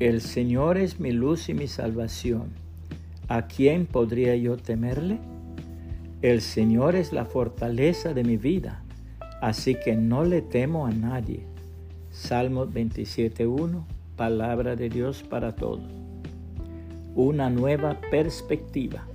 [0.00, 2.48] El Señor es mi luz y mi salvación.
[3.28, 5.20] ¿A quién podría yo temerle?
[6.20, 8.82] El Señor es la fortaleza de mi vida,
[9.40, 11.46] así que no le temo a nadie.
[12.10, 13.84] Salmo 27.1,
[14.16, 15.92] palabra de Dios para todos.
[17.14, 19.06] Una nueva perspectiva.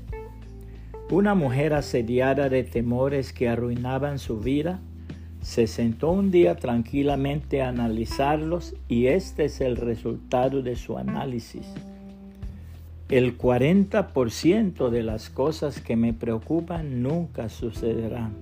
[1.11, 4.80] Una mujer asediada de temores que arruinaban su vida
[5.50, 11.66] se sentó un día tranquilamente a analizarlos y este es el resultado de su análisis.
[13.09, 18.35] El 40% de las cosas que me preocupan nunca sucederán.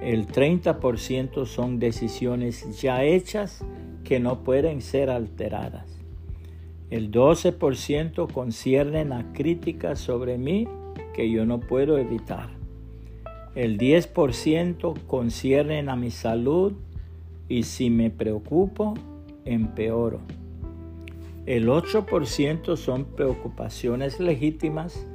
[0.00, 3.64] El 30% son decisiones ya hechas
[4.02, 5.86] que no pueden ser alteradas.
[6.90, 10.66] El 12% conciernen a críticas sobre mí
[11.14, 12.61] que yo no puedo evitar.
[13.54, 16.72] El 10% conciernen a mi salud
[17.50, 18.94] y si me preocupo,
[19.44, 20.20] empeoro.
[21.44, 25.06] El 8% son preocupaciones legítimas,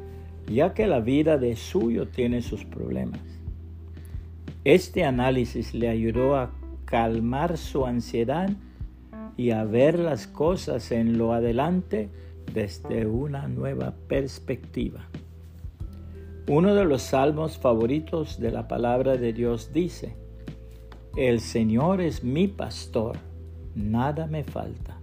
[0.47, 3.21] ya que la vida de suyo tiene sus problemas.
[4.63, 6.51] Este análisis le ayudó a
[6.85, 8.51] calmar su ansiedad
[9.35, 12.09] y a ver las cosas en lo adelante
[12.53, 15.07] desde una nueva perspectiva.
[16.49, 20.15] Uno de los salmos favoritos de la palabra de Dios dice,
[21.17, 23.17] El Señor es mi pastor,
[23.75, 24.97] nada me falta.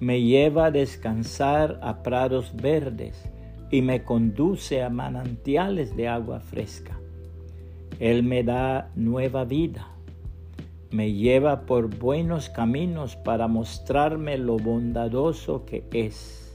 [0.00, 3.30] Me lleva a descansar a prados verdes
[3.70, 6.98] y me conduce a manantiales de agua fresca.
[8.00, 9.86] Él me da nueva vida.
[10.90, 16.47] Me lleva por buenos caminos para mostrarme lo bondadoso que es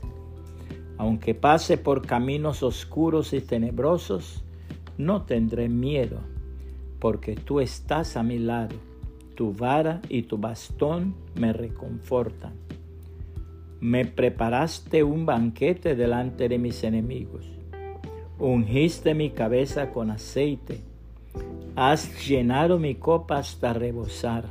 [0.98, 4.44] aunque pase por caminos oscuros y tenebrosos,
[4.98, 6.20] no tendré miedo,
[7.00, 8.76] porque tú estás a mi lado.
[9.36, 12.54] Tu vara y tu bastón me reconfortan.
[13.80, 17.46] Me preparaste un banquete delante de mis enemigos.
[18.38, 20.82] Ungiste mi cabeza con aceite.
[21.76, 24.46] Has llenado mi copa hasta rebosar.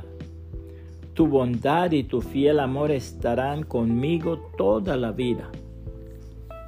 [1.13, 5.49] Tu bondad y tu fiel amor estarán conmigo toda la vida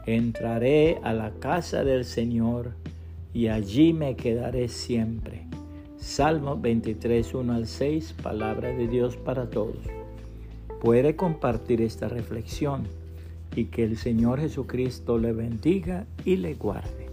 [0.06, 2.74] entraré a la casa del Señor
[3.34, 5.46] y allí me quedaré siempre.
[5.98, 9.78] Salmo 23, 1 al 6, palabra de Dios para todos.
[10.82, 12.84] Puede compartir esta reflexión
[13.56, 17.05] y que el Señor Jesucristo le bendiga y le guarde.